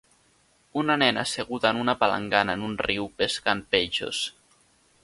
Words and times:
Una 0.83 0.95
nena 1.01 1.25
asseguda 1.25 1.73
en 1.75 1.81
una 1.83 1.95
palangana 2.01 2.57
en 2.59 2.65
un 2.71 2.75
riu 2.87 3.07
pescant 3.23 3.63
peixos. 3.77 4.25